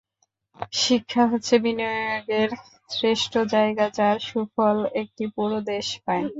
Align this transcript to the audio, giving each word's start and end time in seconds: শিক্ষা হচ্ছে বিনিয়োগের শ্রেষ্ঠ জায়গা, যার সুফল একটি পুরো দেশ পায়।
শিক্ষা 0.75 1.23
হচ্ছে 1.31 1.55
বিনিয়োগের 1.63 2.49
শ্রেষ্ঠ 2.89 3.33
জায়গা, 3.53 3.85
যার 3.97 4.17
সুফল 4.27 4.77
একটি 5.01 5.23
পুরো 5.35 5.57
দেশ 5.71 5.87
পায়। 6.05 6.23